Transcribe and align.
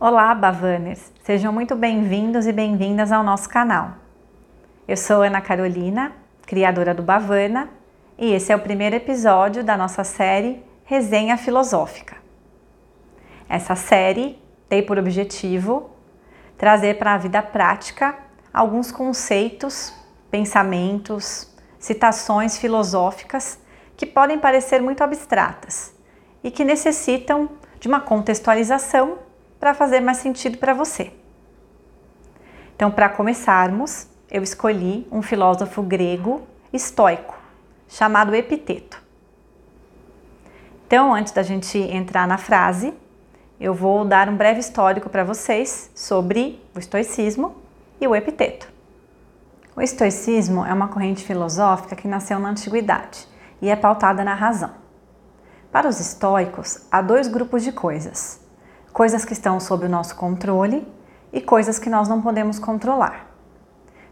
Olá, 0.00 0.34
Bavaners! 0.34 1.12
Sejam 1.22 1.52
muito 1.52 1.76
bem-vindos 1.76 2.48
e 2.48 2.52
bem-vindas 2.52 3.12
ao 3.12 3.22
nosso 3.22 3.48
canal. 3.48 3.92
Eu 4.88 4.96
sou 4.96 5.22
Ana 5.22 5.40
Carolina, 5.40 6.10
criadora 6.44 6.92
do 6.92 7.00
Bavana, 7.00 7.70
e 8.18 8.32
esse 8.32 8.52
é 8.52 8.56
o 8.56 8.60
primeiro 8.60 8.96
episódio 8.96 9.62
da 9.62 9.76
nossa 9.76 10.02
série 10.02 10.60
Resenha 10.84 11.36
Filosófica. 11.36 12.16
Essa 13.48 13.76
série 13.76 14.36
tem 14.68 14.84
por 14.84 14.98
objetivo 14.98 15.90
trazer 16.58 16.98
para 16.98 17.14
a 17.14 17.18
vida 17.18 17.40
prática 17.40 18.16
alguns 18.52 18.90
conceitos, 18.90 19.94
pensamentos, 20.28 21.48
citações 21.78 22.58
filosóficas 22.58 23.60
que 23.96 24.06
podem 24.06 24.40
parecer 24.40 24.82
muito 24.82 25.04
abstratas 25.04 25.94
e 26.42 26.50
que 26.50 26.64
necessitam 26.64 27.48
de 27.78 27.86
uma 27.86 28.00
contextualização 28.00 29.18
para 29.58 29.74
fazer 29.74 30.00
mais 30.00 30.18
sentido 30.18 30.58
para 30.58 30.74
você. 30.74 31.12
Então, 32.76 32.90
para 32.90 33.08
começarmos, 33.08 34.06
eu 34.30 34.42
escolhi 34.42 35.06
um 35.10 35.22
filósofo 35.22 35.82
grego 35.82 36.42
estoico 36.72 37.38
chamado 37.88 38.34
Epiteto. 38.34 39.00
Então, 40.86 41.14
antes 41.14 41.32
da 41.32 41.42
gente 41.42 41.78
entrar 41.78 42.26
na 42.26 42.36
frase, 42.36 42.92
eu 43.60 43.72
vou 43.72 44.04
dar 44.04 44.28
um 44.28 44.36
breve 44.36 44.60
histórico 44.60 45.08
para 45.08 45.24
vocês 45.24 45.90
sobre 45.94 46.60
o 46.74 46.78
estoicismo 46.78 47.54
e 48.00 48.06
o 48.06 48.14
Epiteto. 48.14 48.68
O 49.76 49.80
estoicismo 49.80 50.64
é 50.64 50.72
uma 50.72 50.88
corrente 50.88 51.24
filosófica 51.24 51.96
que 51.96 52.06
nasceu 52.06 52.38
na 52.38 52.50
antiguidade 52.50 53.26
e 53.60 53.68
é 53.68 53.76
pautada 53.76 54.22
na 54.22 54.34
razão. 54.34 54.72
Para 55.72 55.88
os 55.88 55.98
estoicos, 55.98 56.86
há 56.90 57.00
dois 57.02 57.26
grupos 57.26 57.64
de 57.64 57.72
coisas: 57.72 58.40
coisas 58.94 59.24
que 59.24 59.32
estão 59.32 59.58
sob 59.58 59.86
o 59.86 59.88
nosso 59.88 60.14
controle 60.14 60.86
e 61.32 61.40
coisas 61.40 61.80
que 61.80 61.90
nós 61.90 62.08
não 62.08 62.22
podemos 62.22 62.60
controlar. 62.60 63.26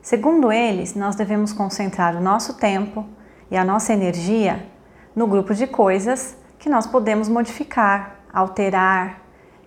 Segundo 0.02 0.50
eles, 0.50 0.96
nós 0.96 1.14
devemos 1.14 1.52
concentrar 1.52 2.16
o 2.16 2.20
nosso 2.20 2.54
tempo 2.54 3.06
e 3.48 3.56
a 3.56 3.64
nossa 3.64 3.92
energia 3.92 4.66
no 5.14 5.28
grupo 5.28 5.54
de 5.54 5.68
coisas 5.68 6.36
que 6.58 6.68
nós 6.68 6.84
podemos 6.84 7.28
modificar, 7.28 8.16
alterar, 8.32 9.20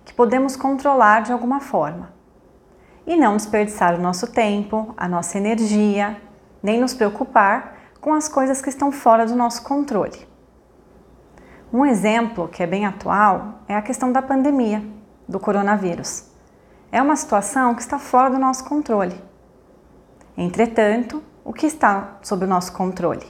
que 0.04 0.12
podemos 0.12 0.54
controlar 0.54 1.22
de 1.22 1.32
alguma 1.32 1.60
forma. 1.60 2.12
E 3.06 3.16
não 3.16 3.38
desperdiçar 3.38 3.94
o 3.94 4.02
nosso 4.02 4.26
tempo, 4.26 4.92
a 4.98 5.08
nossa 5.08 5.38
energia, 5.38 6.20
nem 6.62 6.78
nos 6.78 6.92
preocupar 6.92 7.74
com 8.02 8.12
as 8.12 8.28
coisas 8.28 8.60
que 8.60 8.68
estão 8.68 8.92
fora 8.92 9.24
do 9.24 9.34
nosso 9.34 9.62
controle. 9.62 10.28
Um 11.72 11.86
exemplo 11.86 12.48
que 12.48 12.62
é 12.62 12.66
bem 12.66 12.84
atual 12.84 13.60
é 13.66 13.74
a 13.74 13.80
questão 13.80 14.12
da 14.12 14.20
pandemia 14.20 14.95
do 15.28 15.40
coronavírus. 15.40 16.24
É 16.90 17.02
uma 17.02 17.16
situação 17.16 17.74
que 17.74 17.82
está 17.82 17.98
fora 17.98 18.30
do 18.30 18.38
nosso 18.38 18.64
controle. 18.64 19.20
Entretanto, 20.36 21.22
o 21.44 21.52
que 21.52 21.66
está 21.66 22.18
sob 22.22 22.44
o 22.44 22.48
nosso 22.48 22.72
controle? 22.72 23.26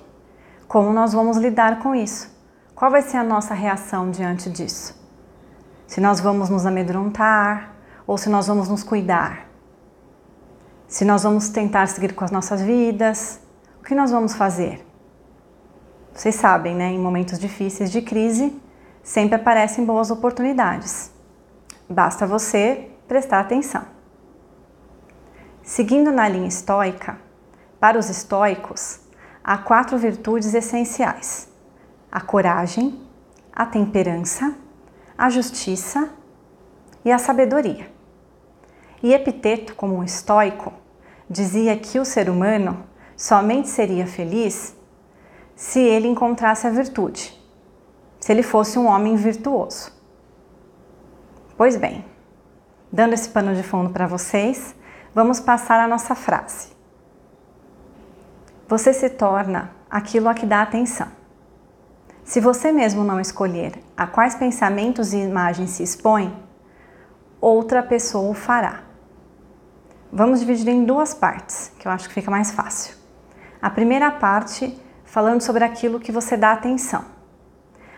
Como 0.69 0.93
nós 0.93 1.13
vamos 1.13 1.37
lidar 1.37 1.79
com 1.79 1.95
isso? 1.95 2.35
Qual 2.75 2.91
vai 2.91 3.03
ser 3.03 3.17
a 3.17 3.25
nossa 3.25 3.55
reação 3.55 4.11
diante 4.11 4.51
disso? 4.51 4.95
Se 5.87 6.01
nós 6.01 6.21
vamos 6.21 6.51
nos 6.51 6.67
amedrontar 6.67 7.75
ou 8.07 8.19
se 8.19 8.29
nós 8.29 8.47
vamos 8.47 8.69
nos 8.69 8.83
cuidar? 8.83 9.47
Se 10.89 11.05
nós 11.05 11.23
vamos 11.23 11.49
tentar 11.49 11.87
seguir 11.89 12.15
com 12.15 12.25
as 12.25 12.31
nossas 12.31 12.61
vidas? 12.61 13.41
O 13.81 13.85
que 13.85 13.95
nós 13.95 14.11
vamos 14.11 14.35
fazer? 14.35 14.85
Vocês 16.13 16.35
sabem, 16.35 16.75
né? 16.75 16.89
Em 16.89 16.99
momentos 16.99 17.39
difíceis 17.39 17.91
de 17.91 18.03
crise, 18.03 18.61
sempre 19.03 19.37
aparecem 19.37 19.85
boas 19.85 20.11
oportunidades. 20.11 21.13
Basta 21.89 22.27
você 22.27 22.91
prestar 23.07 23.39
atenção. 23.39 23.85
Seguindo 25.63 26.11
na 26.11 26.29
linha 26.29 26.49
estoica, 26.49 27.17
para 27.79 27.97
os 27.97 28.11
estoicos, 28.11 28.99
há 29.43 29.57
quatro 29.57 29.97
virtudes 29.97 30.53
essenciais: 30.53 31.49
a 32.11 32.21
coragem, 32.21 33.01
a 33.53 33.65
temperança, 33.65 34.53
a 35.17 35.31
justiça 35.31 36.11
e 37.05 37.13
a 37.13 37.19
sabedoria. 37.19 37.89
E 39.01 39.15
Epiteto, 39.15 39.77
como 39.77 39.95
um 39.95 40.03
estoico, 40.03 40.73
dizia 41.31 41.77
que 41.77 42.01
o 42.01 42.05
ser 42.05 42.29
humano 42.29 42.85
somente 43.17 43.69
seria 43.69 44.09
feliz 44.09 44.75
se 45.55 45.79
ele 45.79 46.09
encontrasse 46.09 46.67
a 46.67 46.71
virtude, 46.71 47.41
se 48.19 48.33
ele 48.33 48.43
fosse 48.43 48.77
um 48.77 48.87
homem 48.87 49.15
virtuoso. 49.15 49.96
Pois 51.57 51.75
bem, 51.75 52.05
dando 52.93 53.15
esse 53.15 53.31
pano 53.31 53.55
de 53.55 53.63
fundo 53.63 53.89
para 53.89 54.07
vocês, 54.07 54.75
vamos 55.15 55.41
passar 55.41 55.81
a 55.81 55.89
nossa 55.89 56.15
frase. 56.15 56.69
Você 58.69 58.93
se 58.93 59.09
torna 59.09 59.71
aquilo 59.89 60.29
a 60.29 60.35
que 60.35 60.45
dá 60.45 60.61
atenção. 60.61 61.09
Se 62.23 62.41
você 62.41 62.71
mesmo 62.71 63.05
não 63.05 63.19
escolher 63.19 63.73
a 63.97 64.07
quais 64.07 64.35
pensamentos 64.35 65.15
e 65.15 65.17
imagens 65.17 65.71
se 65.71 65.83
expõe, 65.83 66.37
outra 67.41 67.83
pessoa 67.83 68.31
o 68.31 68.35
fará. 68.35 68.83
Vamos 70.13 70.41
dividir 70.41 70.69
em 70.69 70.85
duas 70.85 71.15
partes, 71.15 71.73
que 71.79 71.89
eu 71.89 71.93
acho 71.93 72.07
que 72.07 72.15
fica 72.15 72.31
mais 72.31 72.51
fácil. 72.51 72.97
A 73.63 73.71
primeira 73.71 74.11
parte 74.11 74.79
falando 75.05 75.41
sobre 75.41 75.65
aquilo 75.65 76.01
que 76.01 76.13
você 76.13 76.37
dá 76.37 76.53
atenção. 76.53 77.16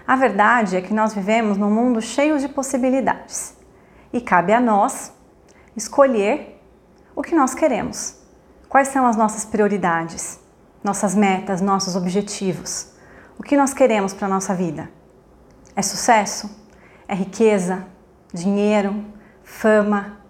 A 0.08 0.16
verdade 0.16 0.74
é 0.74 0.80
que 0.80 0.94
nós 0.94 1.12
vivemos 1.12 1.58
num 1.58 1.70
mundo 1.70 2.00
cheio 2.00 2.38
de 2.38 2.48
possibilidades 2.48 3.54
e 4.10 4.22
cabe 4.22 4.54
a 4.54 4.60
nós 4.60 5.12
escolher 5.76 6.58
o 7.14 7.20
que 7.20 7.34
nós 7.34 7.52
queremos. 7.52 8.16
Quais 8.70 8.88
são 8.88 9.06
as 9.06 9.16
nossas 9.16 9.44
prioridades, 9.44 10.40
nossas 10.82 11.14
metas, 11.14 11.60
nossos 11.60 11.94
objetivos? 11.94 12.90
O 13.38 13.42
que 13.42 13.54
nós 13.54 13.74
queremos 13.74 14.14
para 14.14 14.24
a 14.26 14.30
nossa 14.30 14.54
vida? 14.54 14.90
É 15.76 15.82
sucesso? 15.82 16.50
É 17.06 17.14
riqueza? 17.14 17.84
Dinheiro? 18.32 19.04
Fama? 19.44 20.20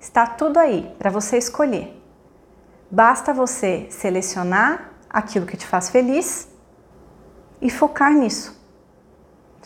Está 0.00 0.26
tudo 0.26 0.58
aí 0.58 0.92
para 0.98 1.10
você 1.10 1.38
escolher. 1.38 1.96
Basta 2.90 3.32
você 3.32 3.86
selecionar 3.88 4.94
aquilo 5.08 5.46
que 5.46 5.56
te 5.56 5.64
faz 5.64 5.90
feliz 5.90 6.48
e 7.62 7.70
focar 7.70 8.12
nisso 8.12 8.57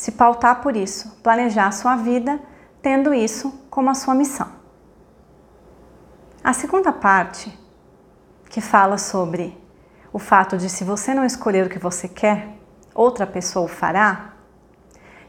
se 0.02 0.10
pautar 0.10 0.60
por 0.60 0.76
isso, 0.76 1.16
planejar 1.22 1.68
a 1.68 1.70
sua 1.70 1.94
vida 1.94 2.40
tendo 2.82 3.14
isso 3.14 3.52
como 3.70 3.88
a 3.88 3.94
sua 3.94 4.16
missão. 4.16 4.48
A 6.42 6.52
segunda 6.52 6.92
parte, 6.92 7.56
que 8.50 8.60
fala 8.60 8.98
sobre 8.98 9.56
o 10.12 10.18
fato 10.18 10.58
de 10.58 10.68
se 10.68 10.82
você 10.82 11.14
não 11.14 11.24
escolher 11.24 11.66
o 11.66 11.70
que 11.70 11.78
você 11.78 12.08
quer, 12.08 12.48
outra 12.92 13.24
pessoa 13.28 13.66
o 13.66 13.68
fará, 13.68 14.32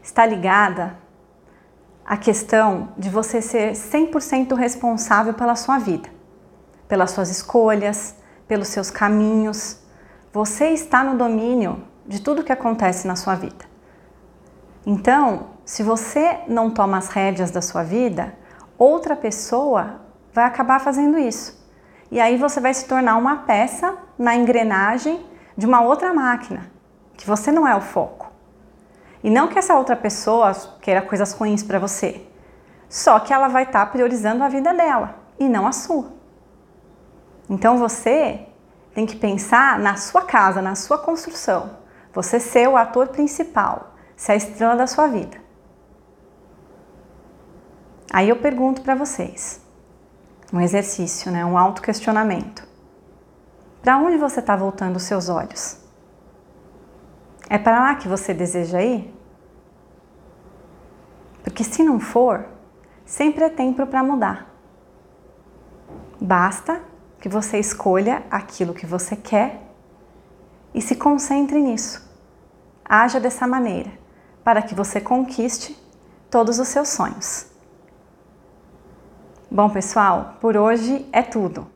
está 0.02 0.26
ligada 0.26 0.98
à 2.04 2.16
questão 2.16 2.88
de 2.98 3.08
você 3.08 3.40
ser 3.40 3.74
100% 3.74 4.56
responsável 4.56 5.34
pela 5.34 5.54
sua 5.54 5.78
vida, 5.78 6.08
pelas 6.88 7.12
suas 7.12 7.30
escolhas, 7.30 8.16
pelos 8.48 8.66
seus 8.66 8.90
caminhos. 8.90 9.78
Você 10.32 10.70
está 10.70 11.04
no 11.04 11.16
domínio 11.16 11.84
de 12.04 12.20
tudo 12.20 12.42
que 12.42 12.50
acontece 12.50 13.06
na 13.06 13.14
sua 13.14 13.36
vida. 13.36 13.72
Então, 14.86 15.46
se 15.64 15.82
você 15.82 16.40
não 16.46 16.70
toma 16.70 16.98
as 16.98 17.08
rédeas 17.08 17.50
da 17.50 17.62
sua 17.62 17.82
vida, 17.82 18.34
outra 18.76 19.16
pessoa 19.16 20.00
vai 20.32 20.44
acabar 20.44 20.80
fazendo 20.80 21.18
isso. 21.18 21.62
E 22.10 22.20
aí 22.20 22.36
você 22.36 22.60
vai 22.60 22.74
se 22.74 22.86
tornar 22.86 23.16
uma 23.16 23.38
peça 23.38 23.96
na 24.18 24.36
engrenagem 24.36 25.24
de 25.56 25.66
uma 25.66 25.80
outra 25.80 26.12
máquina, 26.12 26.70
que 27.16 27.26
você 27.26 27.50
não 27.50 27.66
é 27.66 27.74
o 27.74 27.80
foco. 27.80 28.30
E 29.22 29.30
não 29.30 29.48
que 29.48 29.58
essa 29.58 29.74
outra 29.74 29.96
pessoa 29.96 30.52
queira 30.82 31.00
coisas 31.00 31.32
ruins 31.32 31.62
para 31.62 31.78
você, 31.78 32.26
só 32.88 33.18
que 33.18 33.32
ela 33.32 33.48
vai 33.48 33.62
estar 33.62 33.86
tá 33.86 33.90
priorizando 33.90 34.44
a 34.44 34.48
vida 34.48 34.74
dela 34.74 35.16
e 35.38 35.48
não 35.48 35.66
a 35.66 35.72
sua. 35.72 36.12
Então 37.48 37.78
você 37.78 38.46
tem 38.94 39.06
que 39.06 39.16
pensar 39.16 39.78
na 39.78 39.96
sua 39.96 40.22
casa, 40.22 40.60
na 40.60 40.74
sua 40.74 40.98
construção. 40.98 41.78
Você 42.12 42.38
ser 42.38 42.68
o 42.68 42.76
ator 42.76 43.08
principal 43.08 43.93
se 44.16 44.30
é 44.30 44.34
a 44.34 44.36
estrela 44.36 44.76
da 44.76 44.86
sua 44.86 45.06
vida. 45.06 45.38
Aí 48.12 48.28
eu 48.28 48.36
pergunto 48.36 48.82
para 48.82 48.94
vocês, 48.94 49.60
um 50.52 50.60
exercício, 50.60 51.32
né, 51.32 51.44
um 51.44 51.58
autoquestionamento. 51.58 52.66
Para 53.82 53.98
onde 53.98 54.16
você 54.16 54.40
está 54.40 54.54
voltando 54.56 54.96
os 54.96 55.02
seus 55.02 55.28
olhos? 55.28 55.80
É 57.50 57.58
para 57.58 57.80
lá 57.80 57.94
que 57.96 58.08
você 58.08 58.32
deseja 58.32 58.80
ir? 58.80 59.12
Porque 61.42 61.64
se 61.64 61.82
não 61.82 62.00
for, 62.00 62.46
sempre 63.04 63.44
é 63.44 63.50
tempo 63.50 63.84
para 63.86 64.02
mudar. 64.02 64.54
Basta 66.20 66.80
que 67.20 67.28
você 67.28 67.58
escolha 67.58 68.24
aquilo 68.30 68.72
que 68.72 68.86
você 68.86 69.16
quer 69.16 69.60
e 70.72 70.80
se 70.80 70.96
concentre 70.96 71.60
nisso. 71.60 72.08
Haja 72.84 73.18
dessa 73.18 73.46
maneira 73.46 74.03
para 74.44 74.60
que 74.60 74.74
você 74.74 75.00
conquiste 75.00 75.76
todos 76.30 76.58
os 76.58 76.68
seus 76.68 76.90
sonhos. 76.90 77.46
Bom, 79.50 79.70
pessoal, 79.70 80.36
por 80.40 80.56
hoje 80.56 81.08
é 81.12 81.22
tudo. 81.22 81.66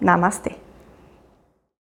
Namastê! 0.00 0.57